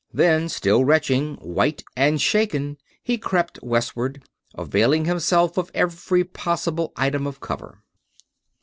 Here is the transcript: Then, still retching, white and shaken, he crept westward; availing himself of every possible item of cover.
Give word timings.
Then, 0.11 0.49
still 0.49 0.83
retching, 0.83 1.35
white 1.35 1.83
and 1.95 2.19
shaken, 2.19 2.79
he 3.03 3.19
crept 3.19 3.61
westward; 3.61 4.23
availing 4.55 5.05
himself 5.05 5.59
of 5.59 5.69
every 5.75 6.23
possible 6.23 6.91
item 6.95 7.27
of 7.27 7.39
cover. 7.39 7.83